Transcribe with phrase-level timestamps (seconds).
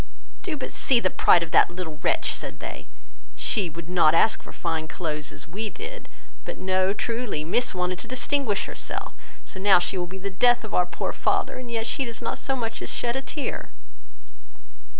[0.41, 2.87] "Do but see the pride of that little wretch, (said they);
[3.35, 6.09] she would not ask for fine clothes, as we did;
[6.43, 9.13] but no, truly, Miss wanted to distinguish herself;
[9.45, 12.19] so now she will be the death of our poor father, and yet she does
[12.19, 13.69] not so much as shed a tear."